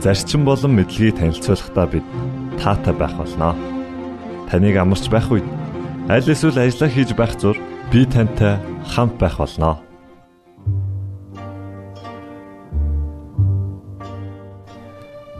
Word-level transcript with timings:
зарчим 0.00 0.48
болон 0.48 0.72
мэдлэгийг 0.80 1.20
танилцуулахдаа 1.20 1.86
бид 1.86 2.06
таатай 2.56 2.94
байх 2.96 3.14
болноо. 3.20 3.54
Таныг 4.48 4.76
амарч 4.80 5.12
байх 5.12 5.28
үед 5.28 5.44
аль 6.08 6.24
эсвэл 6.24 6.56
ажиллаа 6.56 6.88
хийж 6.88 7.12
байх 7.12 7.36
зур 7.36 7.56
би 7.92 8.08
тантай 8.08 8.56
хамт 8.88 9.20
байх 9.20 9.36
болноо. 9.36 9.76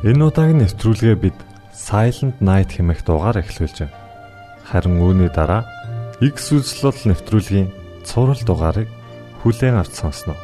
Энэ 0.05 0.25
удаагийн 0.29 0.65
нэвтрүүлгээ 0.65 1.17
бид 1.17 1.37
Silent 1.73 2.41
Night 2.41 2.77
хэмээх 2.77 3.05
дуугаар 3.05 3.41
эхлүүлж 3.41 3.85
байна. 3.85 3.97
Харин 4.69 5.01
үүний 5.01 5.29
дараа 5.33 5.65
X 6.21 6.53
үзлэл 6.53 7.17
нэвтрүүлгийн 7.17 7.69
цуврал 8.05 8.41
дугаарыг 8.45 8.89
хүлээн 9.41 9.81
авч 9.81 10.01
сонсноо. 10.01 10.37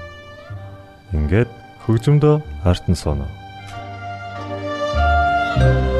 Ингээд 1.12 1.48
хөгжмөдөө 1.84 2.36
Thank 5.58 5.90
you. 5.90 5.95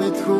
Хартан 0.00 0.30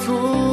сууна. 0.00 0.43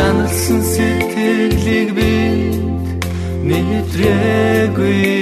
Шаналсан 0.00 0.60
сэтгэлийг 0.72 1.88
би 1.96 2.12
мэдрээгүй 3.48 5.19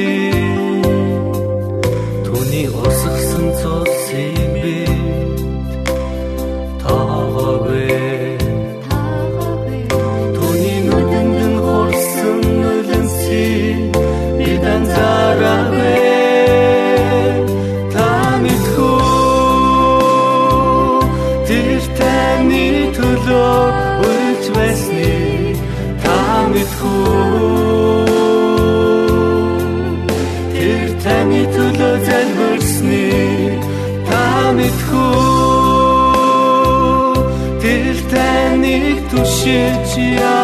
실지 39.49 40.19
않 40.23 40.38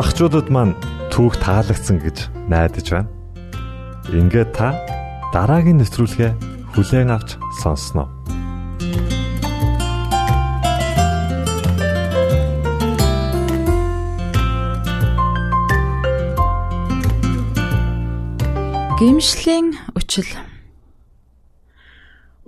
багчуудад 0.00 0.48
маань 0.48 0.72
түүх 1.12 1.36
таалагдсан 1.44 2.00
гэж 2.00 2.32
найдаж 2.48 2.88
байна. 2.88 3.12
Ингээд 4.08 4.56
та 4.56 4.72
дараагийн 5.28 5.76
нэвтрүүлгээ 5.76 6.32
хүлээн 6.72 7.12
авч 7.12 7.36
сонсноо. 7.60 8.08
Гимшлийн 18.96 19.76
үчил 19.92 20.32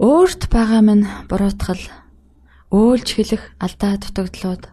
Өөрт 0.00 0.48
байгаа 0.48 0.80
минь 0.80 1.04
буруутгал 1.28 1.84
өөлж 2.72 3.08
хэлэх 3.12 3.44
алдаа 3.60 4.00
дутагдлууд 4.00 4.72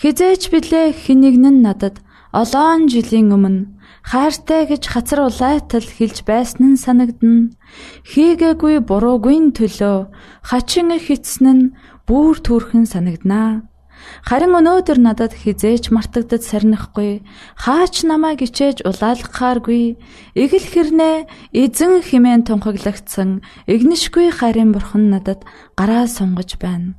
Хизээч 0.00 0.42
билээ 0.52 0.96
хинэгнэн 0.96 1.56
надад 1.62 2.00
олоон 2.32 2.88
жилийн 2.88 3.28
өмнө 3.36 3.68
хайртай 4.02 4.66
гэж 4.66 4.82
хацар 4.88 5.20
улайтал 5.28 5.84
хэлж 5.84 6.24
байсан 6.26 6.74
нь 6.74 6.82
санагдна. 6.84 7.52
Хийгээгүй 8.10 8.82
буруугүй 8.88 9.38
төлөө 9.58 9.98
хачин 10.42 10.90
хитсэн 10.96 11.46
нь 11.52 11.72
бүр 12.08 12.40
төрхөн 12.42 12.84
санагданаа. 12.88 13.68
Харин 14.26 14.58
өнөөдөр 14.58 14.98
надад 14.98 15.32
хизээч 15.38 15.94
мартагдад 15.94 16.42
сарнихгүй 16.42 17.22
хаач 17.62 18.02
намайг 18.02 18.42
ичээж 18.42 18.82
улаалгахааргүй 18.82 19.82
эгэл 20.34 20.66
хэрнээ 20.72 21.16
эзэн 21.62 22.02
химэн 22.02 22.42
тунхаглагдсан 22.42 23.46
игнишгүй 23.70 24.34
харин 24.34 24.74
бурхан 24.74 25.14
надад 25.14 25.46
гараа 25.78 26.10
сунгаж 26.10 26.58
байна. 26.58 26.98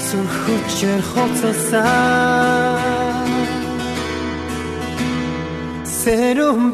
Сүрхүчээр 0.07 1.03
хоцолсан 1.11 2.77
Сэрүүн 5.99 6.65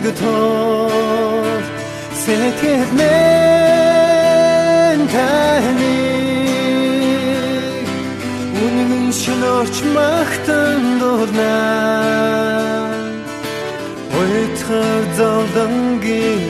байдаг 0.00 0.16
тул 0.18 1.60
сэтгэл 2.24 2.90
мэн 2.98 4.20
таны. 5.12 5.96
Үнэн 8.64 9.12
шинөрч 9.20 9.76
магтан 9.96 10.82
дурнаа 11.00 12.88
Ойтхар 14.20 15.02
зовлонгийн 15.18 16.42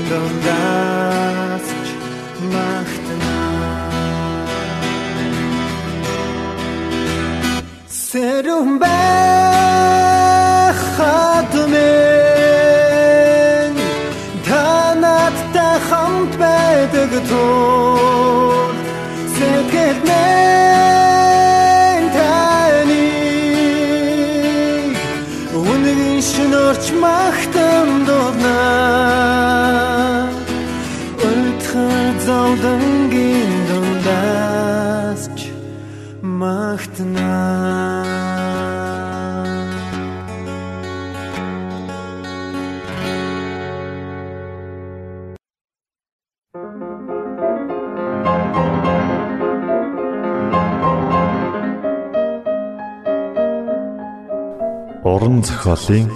зохиолын 55.51 56.07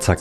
цаг. 0.00 0.20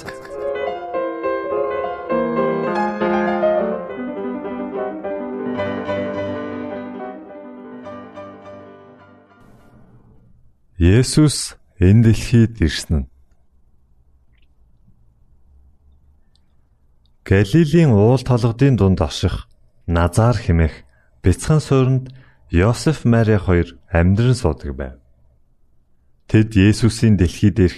Есүс 10.78 11.56
энэ 11.80 12.04
дэлхийд 12.04 12.54
ирсэн 12.66 13.08
Галилийн 17.30 17.92
уул 17.96 18.22
толгодын 18.30 18.76
дунд 18.76 19.00
аших 19.08 19.48
Назар 19.88 20.36
хэмээх 20.44 20.76
бяцхан 21.24 21.60
суурьнд 21.64 22.06
Йосеф 22.52 23.06
Мари 23.12 23.38
хоёр 23.46 23.68
амьдран 23.92 24.36
суудаг 24.36 24.72
байв. 24.76 24.96
Тэд 26.28 26.50
Есүсийн 26.56 27.16
дэлхийд 27.18 27.58
ирэх 27.60 27.78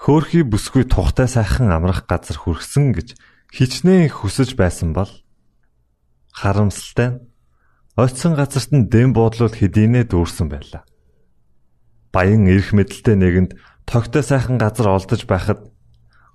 Хөөхий 0.00 0.48
бүсгүй 0.48 0.88
тухтай 0.88 1.28
сайхан 1.28 1.68
амрах 1.68 2.08
газар 2.08 2.40
хүрсэн 2.40 2.96
гэж 2.96 3.20
хичнээн 3.52 4.08
хүсэж 4.08 4.56
байсан 4.56 4.96
бол 4.96 5.12
харамсалтай 6.32 7.08
нь 7.12 7.20
оцсон 8.00 8.32
газарт 8.32 8.72
нь 8.72 8.88
дэм 8.88 9.12
буудлууд 9.12 9.60
хэдийнэ 9.60 10.08
дүүрсэн 10.08 10.48
байлаа. 10.48 10.88
Баян 12.16 12.48
эрх 12.48 12.72
мэдэлтэй 12.72 13.12
нэгэнд 13.20 13.60
тогтой 13.84 14.24
сайхан 14.24 14.56
газар 14.56 14.88
олдож 14.88 15.28
байхад 15.28 15.68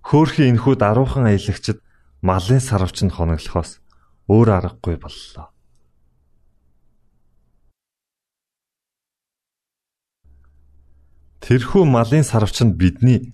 хөөхий 0.05 0.45
энхүү 0.53 0.77
даруухан 0.77 1.25
аялагчд 1.25 1.81
малын 2.21 2.61
сарвчанд 2.61 3.17
хоноглохоос 3.17 3.81
өөр 4.29 4.49
аргагүй 4.61 5.01
боллоо. 5.01 5.49
Тэрхүү 11.41 11.83
малын 11.89 12.21
сарвчанд 12.21 12.77
бидний 12.77 13.33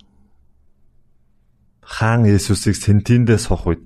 Хаан 1.81 2.29
Есүсийг 2.29 2.77
сентиндээ 2.77 3.37
сох 3.41 3.67
үед 3.67 3.81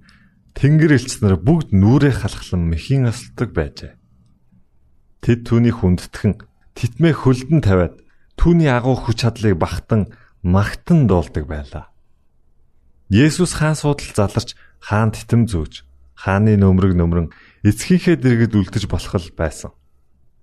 Тэнгэр 0.56 0.96
элч 0.96 1.20
нар 1.20 1.36
бүгд 1.36 1.76
нүрээ 1.76 2.16
халахлан 2.16 2.64
мэхийн 2.72 3.12
асалдаг 3.12 3.52
байжээ. 3.52 3.94
Тэд 5.20 5.40
түүний 5.44 5.76
хүндэтгэн 5.76 6.40
титмээ 6.80 7.12
хөлдөн 7.12 7.60
тавиад 7.60 8.00
түүний 8.40 8.72
агуу 8.72 8.96
хүч 8.96 9.28
чадлыг 9.28 9.60
багтан 9.60 10.16
магтан 10.44 11.08
дуулдаг 11.12 11.44
байлаа. 11.44 11.92
Есүс 13.12 13.60
хаан 13.60 13.76
суудал 13.76 14.12
заларч 14.16 14.56
хаан 14.80 15.12
титэм 15.12 15.48
зөөж 15.52 15.84
хааны 16.16 16.56
нөмрөг 16.56 16.96
нөмрөн 16.96 17.28
эцгийнхээ 17.68 18.16
дэргэд 18.18 18.56
үлдэж 18.56 18.88
болох 18.88 19.14
л 19.20 19.36
байсан. 19.36 19.72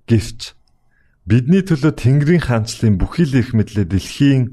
Гэвч 0.06 0.52
бидний 1.24 1.64
төлөө 1.64 1.92
Тэнгэрийн 1.96 2.44
хаанчлалын 2.44 3.00
бүхий 3.00 3.26
л 3.26 3.40
их 3.40 3.56
мэдлээ 3.56 3.86
дэлхийн 3.88 4.52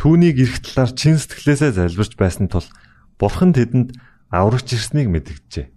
түүнийг 0.00 0.40
эрх 0.40 0.64
талаар 0.64 0.96
чин 0.96 1.20
сэтгэлээсээ 1.20 1.76
залбирч 1.76 2.16
байсан 2.16 2.48
тул 2.48 2.64
бурхан 3.20 3.52
тэдэнд 3.52 4.00
аврагч 4.32 4.72
ирснийг 4.72 5.12
мэдгэжээ. 5.12 5.68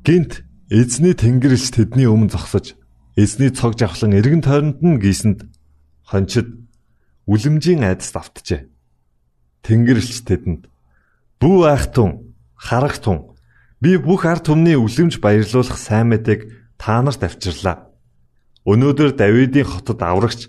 Гинт 0.00 0.48
эзний 0.72 1.12
тэнгэрч 1.12 1.76
тэдний 1.76 2.08
өмнө 2.08 2.32
зогсож 2.32 2.72
эзний 3.20 3.52
цог 3.52 3.76
жавхлан 3.76 4.16
эргэн 4.16 4.40
тойронд 4.40 4.80
нь 4.80 4.96
гисэнд 4.96 5.44
хончид 6.08 6.48
үлэмжийн 7.28 7.84
айдас 7.84 8.16
давтжээ. 8.16 8.72
Тэнгэрлэгч 9.60 10.24
тэдэнд 10.24 10.72
"Бүү 11.36 11.58
айхтун, 11.68 12.32
харагтун, 12.56 13.36
би 13.84 14.00
бүх 14.00 14.24
ард 14.24 14.48
түмний 14.48 14.80
үлэмж 14.80 15.20
баярлуулах 15.20 15.76
сайн 15.76 16.16
мэдээг 16.16 16.48
та 16.80 17.04
нарт 17.04 17.20
авчирлаа. 17.20 17.92
Өнөөдөр 18.64 19.12
Давидын 19.12 19.68
хотод 19.68 20.00
аврагч 20.00 20.48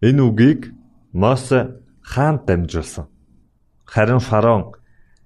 Энэ 0.00 0.22
үгийг 0.22 0.72
Мосе 1.12 1.80
хаанд 2.02 2.44
дамжуулсан. 2.44 3.08
Харин 3.84 4.20
фараон 4.20 4.76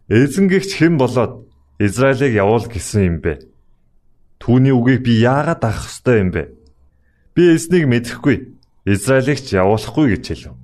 эзэнгэгч 0.09 0.78
хэн 0.78 0.94
болоод 0.98 1.50
Израилийг 1.78 2.35
явуул 2.35 2.66
гэсэн 2.70 3.02
юм 3.02 3.16
бэ? 3.24 3.42
Түүний 4.38 4.70
үгийг 4.70 5.02
би 5.02 5.18
яагаад 5.18 5.64
авах 5.64 5.90
ёстой 5.90 6.22
юм 6.22 6.30
бэ? 6.30 6.54
Би 7.35 7.56
эзнийг 7.56 7.90
мэдэхгүй. 7.90 8.37
Израилийг 8.87 9.40
ч 9.42 9.59
явуулахгүй 9.59 10.14
гэж 10.14 10.24
хэлв. 10.28 10.54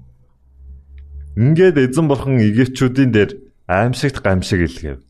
Ингээд 1.36 1.76
эзэн 1.76 2.06
бурхан 2.06 2.38
Египтчүүдийн 2.38 3.10
дээр 3.12 3.30
аимшигт 3.66 4.22
гамшиг 4.22 4.60
илгээв. 4.70 5.02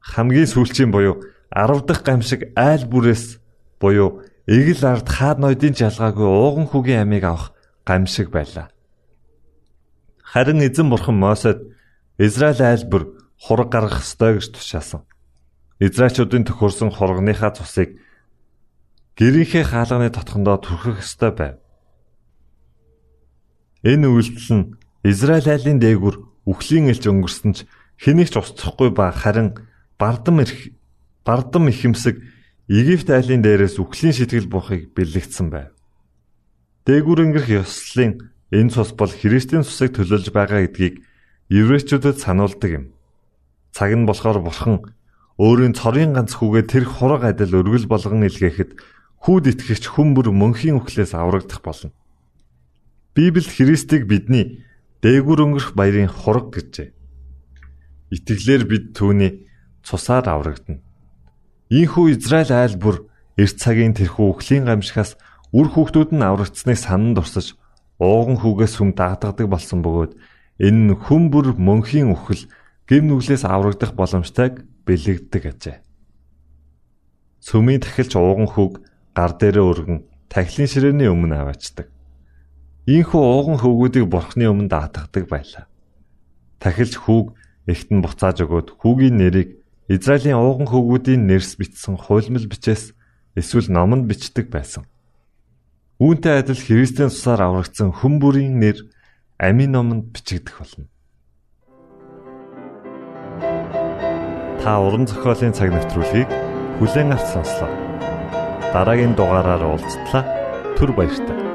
Хамгийн 0.00 0.48
сүүлчийн 0.50 0.90
буюу 0.90 1.22
10 1.54 1.86
дахь 1.86 2.02
гамшиг 2.02 2.52
айл 2.56 2.84
бүрээс 2.90 3.38
буюу 3.80 4.24
эгэл 4.44 4.84
ард 4.84 5.08
хаад 5.08 5.38
ноёдын 5.40 5.76
жалгаагүй 5.76 6.28
ууган 6.28 6.66
хүүгийн 6.68 7.04
амийг 7.06 7.24
авах 7.24 7.52
гамшиг 7.84 8.30
байлаа. 8.30 8.70
Харин 10.22 10.60
эзэн 10.62 10.90
бурхан 10.90 11.16
Мосед 11.18 11.58
Израиль 12.18 12.62
айл 12.62 12.84
бүр 12.86 13.02
хураг 13.40 13.68
гаргах 13.72 14.04
ёстой 14.04 14.38
гэж 14.38 14.52
тушаасан. 14.52 15.02
Израильчүүдийн 15.80 16.44
төхөрсөн 16.44 16.92
хургийнхаа 16.92 17.56
цусыг 17.56 17.96
гэрийнхээ 19.16 19.64
хаалганы 19.64 20.12
тотхондоо 20.12 20.60
түрхэх 20.60 21.00
ёстой 21.00 21.32
байв. 21.32 21.56
Энэ 23.82 24.06
үйлдэл 24.12 24.52
нь 24.54 24.70
Израиль 25.08 25.48
айлын 25.48 25.80
дээгүр 25.80 26.16
үхлийн 26.44 26.92
элч 26.92 27.08
өнгөрсөн 27.08 27.52
ч 27.56 27.58
хэнийг 27.96 28.28
ч 28.28 28.36
устсахгүй 28.36 28.92
ба 28.92 29.08
харин 29.08 29.56
бардам 29.96 30.44
ирэх 30.44 30.76
бардам 31.24 31.72
ихэмсэг 31.72 32.20
Египт 32.68 33.08
айлын 33.08 33.40
дээрээс 33.42 33.80
үхлийн 33.80 34.14
сэтгэл 34.14 34.52
буухыг 34.52 34.92
бэлэгдсэн 34.92 35.48
байв. 35.48 35.72
Дээгүр 36.88 37.18
өнгөрөх 37.28 37.48
ёслолын 37.60 38.32
энэ 38.48 38.72
цус 38.72 38.96
бол 38.96 39.12
Христийн 39.12 39.64
цусыг 39.64 40.00
төлөөлж 40.00 40.32
байгаа 40.32 40.64
гэдгийг 40.64 41.04
еврейчүүдэд 41.52 42.16
сануулдаг 42.16 42.70
юм. 42.70 42.84
Цаг 43.76 43.92
нь 43.92 44.08
болохоор 44.08 44.40
бурхан 44.40 44.80
өөрийн 45.36 45.76
цорын 45.76 46.16
ганц 46.16 46.40
хүүгээ 46.40 46.64
тэр 46.64 46.84
хураг 46.88 47.28
адил 47.28 47.60
өргөл 47.60 47.84
болгон 47.84 48.24
илгээхэд 48.24 48.80
хүүд 49.24 49.44
итгэгч 49.52 49.84
хүн 49.92 50.16
бүр 50.16 50.32
мөнхийн 50.32 50.80
үхлээс 50.80 51.12
аврагдах 51.12 51.60
болно. 51.60 51.92
Библи 53.12 53.44
Христийг 53.44 54.08
бидний 54.08 54.64
дээгүр 55.04 55.40
өнгөрөх 55.44 55.76
баярын 55.76 56.08
хураг 56.08 56.48
гэжээ. 56.56 56.96
Итгэлээр 58.16 58.64
бид 58.64 58.84
түүний 58.96 59.44
цусаар 59.84 60.28
аврагдана. 60.28 60.80
Ийхүү 61.68 62.16
Израиль 62.16 62.52
айл 62.52 62.76
бүр 62.80 63.06
эрт 63.36 63.56
цагийн 63.60 63.94
тэрхүү 63.94 64.26
үхлийн 64.34 64.66
гамшигаас 64.66 65.14
Үр 65.50 65.66
хүүхдүүд 65.66 66.14
нь 66.14 66.22
аврагдсныг 66.22 66.78
санан 66.78 67.18
дурсаж 67.18 67.58
ууган 67.98 68.38
хүүгээс 68.38 68.78
хүм 68.78 68.94
дагдадаг 68.94 69.50
болсон 69.50 69.82
бөгөөд 69.82 70.12
энэ 70.62 70.80
нь 70.94 70.94
хүм 70.94 71.34
бүр 71.34 71.58
мөнхийн 71.58 72.14
үхэл 72.14 72.46
гим 72.86 73.10
нүглээс 73.10 73.42
аврагдах 73.42 73.92
боломжтойг 73.98 74.62
бэлэгддэг 74.86 75.42
ажээ. 75.50 75.76
Сүмийн 77.42 77.82
тахилч 77.82 78.14
ууган 78.14 78.46
хүүг 78.50 78.82
гар 79.16 79.32
дээрээ 79.34 79.64
өргөн 79.64 79.98
тахилын 80.30 80.70
ширээний 80.70 81.08
өмнө 81.10 81.36
аваачдаг. 81.42 81.88
Ийхүү 82.86 83.22
ууган 83.22 83.58
хөвгүүдийг 83.62 84.06
бурхны 84.10 84.50
өмнө 84.50 84.70
даатгадаг 84.70 85.24
байлаа. 85.30 85.64
Тахилч 86.62 86.94
хүүг 86.98 87.34
эхтэн 87.70 88.02
буцааж 88.02 88.42
өгөөд 88.44 88.68
хүүгийн 88.78 89.16
нэрийг 89.18 89.62
Израилийн 89.86 90.38
ууган 90.38 90.70
хөвгүүдийн 90.70 91.26
нэрс 91.26 91.58
бичсэн 91.58 91.98
хуйлмал 91.98 92.46
бичээс 92.46 92.94
эсвэл 93.38 93.70
номонд 93.70 94.10
бичдэг 94.10 94.50
байсан. 94.50 94.89
Үүнтэй 96.00 96.40
адил 96.40 96.56
Христийн 96.56 97.12
цусаар 97.12 97.44
аврагдсан 97.44 97.92
хүн 97.92 98.24
бүрийн 98.24 98.56
нэр 98.56 98.88
амийн 99.36 99.76
номонд 99.76 100.16
бичигдэх 100.16 100.56
болно. 100.56 100.88
Та 104.64 104.80
уран 104.80 105.04
зохиолын 105.04 105.52
цаг 105.52 105.68
навтруулыг 105.68 106.28
бүлээн 106.80 107.12
авч 107.12 107.36
сонслоо. 107.36 107.68
Дараагийн 108.72 109.12
дугаараар 109.12 109.60
уулзтлаа. 109.60 110.24
Түр 110.80 110.96
баярлалаа. 110.96 111.49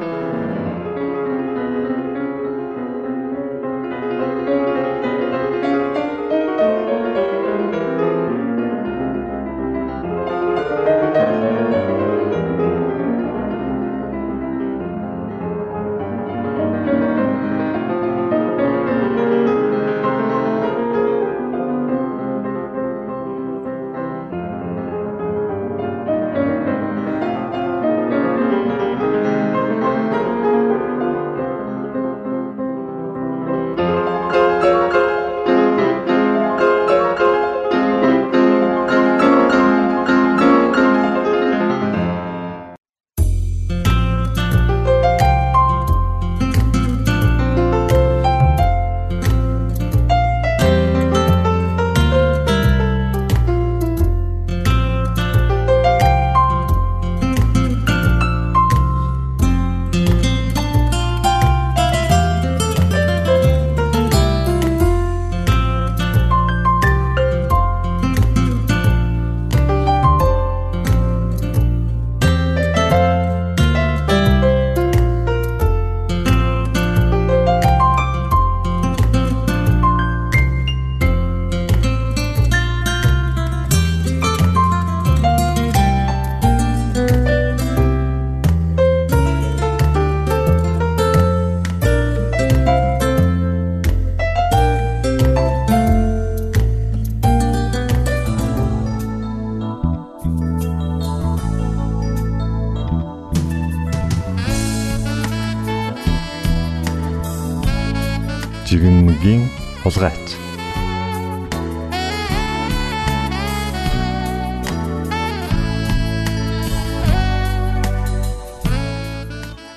Хулгайч. 109.95 110.35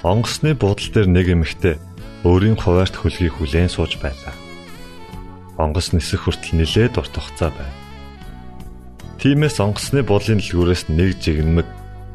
Онгоцны 0.03 0.55
буудлын 0.55 0.93
дээр 0.95 1.07
нэг 1.07 1.27
эмэгтэй 1.31 1.77
өөрийн 2.27 2.57
хуваарт 2.59 2.97
хөлгийг 2.99 3.39
хүлээн 3.39 3.71
сууж 3.71 4.03
байлаа. 4.03 4.35
Онгоц 5.59 5.95
нисэх 5.95 6.27
хүртэл 6.27 6.59
нилээд 6.59 6.99
урт 6.99 7.15
хугацаа 7.15 7.51
байв. 7.55 7.75
Тимээс 9.23 9.63
онгоцны 9.63 10.03
буудлын 10.03 10.43
дэлгүүрээс 10.43 10.91
нэг 10.91 11.19
жигнэмэг, 11.23 11.69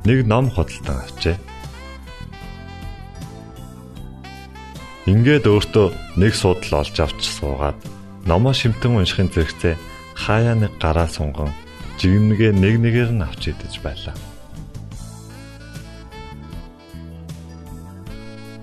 нэг 0.04 0.20
ном 0.28 0.52
худалдан 0.52 1.04
авчээ. 1.06 1.36
Ингээд 5.04 5.52
өөртөө 5.52 6.16
нэг 6.16 6.32
судал 6.32 6.80
олж 6.80 6.96
авч 6.96 7.28
суугаад 7.28 7.76
номоо 8.24 8.56
шимтэн 8.56 9.04
уншихын 9.04 9.28
зэрэгцээ 9.36 9.76
хаяа 10.16 10.56
нэг 10.56 10.80
гараа 10.80 11.12
сунган 11.12 11.52
жигмнэгээ 12.00 12.56
нэг 12.56 12.76
нэгээр 12.80 13.12
нь 13.12 13.26
авч 13.28 13.52
идэж 13.52 13.84
байлаа. 13.84 14.16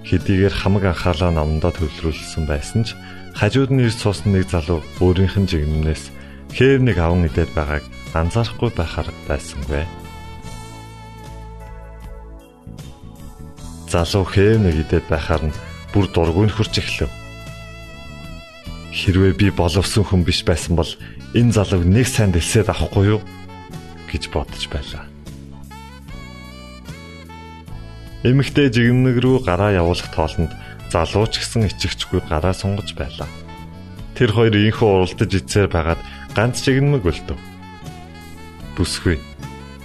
Хэдийгээр 0.09 0.55
хамаг 0.57 0.85
анхаалаа 0.89 1.29
номдоо 1.29 1.77
төвлөрүүлсэн 1.77 2.49
байсан 2.49 2.89
ч 2.89 2.97
хажууд 3.37 3.69
нь 3.77 3.85
ирж 3.85 4.01
суусан 4.01 4.33
нэг 4.33 4.49
залуу 4.49 4.81
өөрийнх 5.05 5.37
нь 5.37 5.45
жигмнээс 5.45 6.09
хээв 6.57 6.81
нэг 6.81 6.97
аван 7.05 7.29
идээд 7.29 7.53
байгааг 7.53 7.85
анзаарахгүй 8.17 8.73
байхаар 8.73 9.13
байсангүй. 9.29 9.85
Залуу 13.93 14.25
хээв 14.25 14.57
нэг 14.57 14.89
идээд 14.89 15.05
байхаар 15.05 15.45
нь 15.47 15.55
бүр 15.93 16.07
дургүй 16.11 16.47
нөхөрч 16.49 16.75
эхлэв. 16.79 17.11
Хэрвээ 18.91 19.33
би 19.39 19.47
боловсон 19.51 20.05
хүн 20.07 20.23
биш 20.27 20.43
байсан 20.47 20.75
бол 20.79 20.91
энэ 21.35 21.55
залууг 21.55 21.87
нэг 21.87 22.07
сайн 22.11 22.35
дэлсээд 22.35 22.71
авахгүй 22.71 23.19
юу 23.19 23.21
гэж 24.11 24.31
бодож 24.35 24.67
байлаа. 24.71 25.07
Эмэгтэй 28.27 28.69
жигнэг 28.69 29.17
рүү 29.23 29.47
гараа 29.47 29.73
явуулах 29.73 30.11
тоолонд 30.13 30.53
залуу 30.93 31.25
ч 31.31 31.41
гэсэн 31.41 31.71
ичгчгүй 31.71 32.21
гараа 32.29 32.53
сунгаж 32.53 32.93
байлаа. 32.93 33.31
Тэр 34.19 34.35
хоёр 34.37 34.53
инхүү 34.53 34.85
уралдаж 34.85 35.31
ицээр 35.31 35.73
байгаад 35.73 36.03
ганц 36.37 36.61
жигнэмэг 36.61 37.01
өлтөв. 37.07 37.39
Бүсгүй. 38.77 39.17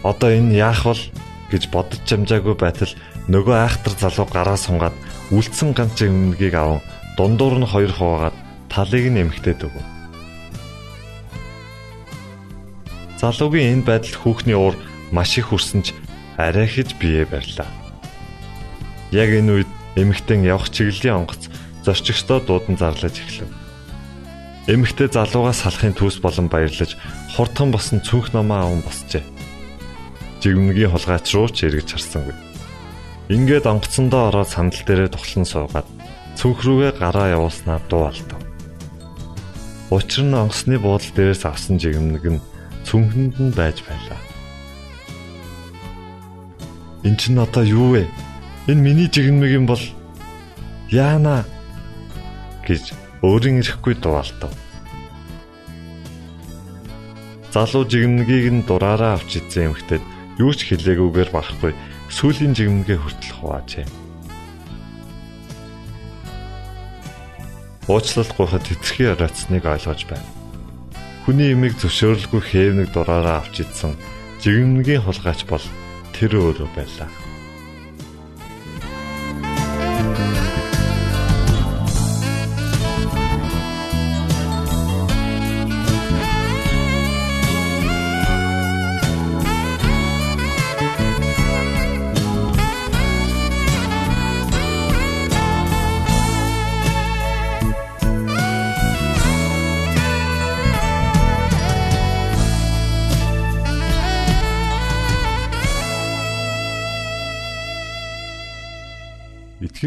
Одоо 0.04 0.30
энэ 0.36 0.60
яах 0.60 0.84
вэ 0.84 0.98
гэж 1.54 1.72
бодож 1.72 2.02
чамжаагүй 2.04 2.60
байтал 2.60 2.91
нөгөө 3.32 3.56
айхтар 3.56 3.94
залуу 3.96 4.28
гараа 4.28 4.60
сунгаад 4.60 4.96
үлдсэн 5.33 5.73
ганц 5.73 5.97
өмнөгийг 6.05 6.53
аван 6.53 6.81
дундуур 7.17 7.57
нь 7.57 7.65
хоёр 7.65 7.89
хуваагаад 7.89 8.35
талыг 8.69 9.05
нь 9.09 9.21
эмхтээд 9.23 9.65
өгөв. 9.65 9.85
Залуугийн 13.17 13.81
энэ 13.81 13.88
байдалд 13.89 14.17
хүүхний 14.21 14.53
уур 14.53 14.75
маш 15.09 15.39
их 15.39 15.49
хүрсэн 15.49 15.81
ч 15.81 15.97
арай 16.38 16.67
хэж 16.69 16.99
бие 17.01 17.25
барьлаа. 17.25 17.65
Яг 19.09 19.33
энэ 19.33 19.65
үед 19.65 19.71
эмэгтэн 19.97 20.45
явах 20.45 20.69
чиглэлийн 20.69 21.25
онгоц 21.25 21.49
зорчигчдоо 21.81 22.43
дуудан 22.43 22.77
зарлаж 22.77 23.15
эхлэв. 23.17 23.49
Эмэгтэй 24.67 25.09
залуугаас 25.09 25.63
салахын 25.63 25.97
төс 25.97 26.21
болон 26.21 26.51
баярлаж 26.53 26.97
хурдхан 27.33 27.71
босон 27.71 28.01
цүнх 28.05 28.33
намаа 28.33 28.67
аван 28.67 28.81
босчээ. 28.85 29.23
Жигмнгийн 30.41 30.91
хулгайч 30.91 31.33
руу 31.33 31.49
ч 31.49 31.65
эргэж 31.65 31.97
харсангүй. 31.97 32.55
Ингээд 33.25 33.65
онгоцсондоо 33.65 34.29
ороод 34.29 34.49
сандал 34.53 34.85
дээрээ 34.85 35.09
тухлан 35.09 35.49
суугаад 35.49 35.88
цүнх 36.38 36.61
рүүгээ 36.61 37.01
гараа 37.01 37.33
явуулснаа 37.33 37.81
дуу 37.89 38.05
алдав. 38.05 38.38
Учир 39.89 40.29
нь 40.29 40.38
онгоцны 40.38 40.77
буудлын 40.77 41.15
дээрээс 41.17 41.43
авсан 41.49 41.81
жигмэг 41.81 42.21
нь 42.21 42.45
цүнхэнд 42.85 43.35
нь 43.41 43.55
байж 43.57 43.81
байлаа. 43.81 44.21
Энд 47.01 47.17
чинь 47.17 47.41
одоо 47.41 47.65
юу 47.65 47.97
вэ? 47.97 48.05
Энэ 48.69 48.85
миний 48.85 49.09
жигмэг 49.09 49.49
юм 49.57 49.65
бол 49.65 49.81
яана 50.93 51.49
гэж 52.61 52.93
өөрийн 53.25 53.65
ирэхгүй 53.65 53.97
дуалтав. 53.97 54.53
Залуу 57.49 57.89
жигмэгийг 57.89 58.53
нь 58.53 58.65
дураараа 58.69 59.17
авч 59.17 59.41
идсэн 59.41 59.73
эмхтэд 59.73 60.03
юу 60.38 60.53
ч 60.53 60.69
хэлээгүйгээр 60.69 61.29
бахгүй 61.33 61.73
сүүлийн 62.10 62.54
жигмгээ 62.54 62.98
хүртэл 63.02 63.34
хуваажээ. 63.39 63.88
Уучлал 67.86 68.32
гуйхад 68.34 68.65
тэтэрхий 68.65 69.10
арацсныг 69.13 69.65
ойлгож 69.65 70.02
байна. 70.10 70.30
Хүний 71.26 71.54
имийг 71.54 71.78
зөвшөөрөлгүй 71.78 72.41
хээвнэг 72.41 72.89
дураараа 72.94 73.41
авч 73.46 73.62
идсэн 73.62 73.94
жигмнгийн 74.41 75.06
хулгайч 75.06 75.46
бол 75.50 75.65
тэр 76.13 76.38
өөрөө 76.38 76.70
байлаа. 76.74 77.10